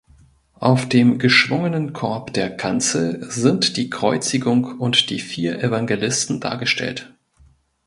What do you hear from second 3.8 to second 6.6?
Kreuzigung und die vier Evangelisten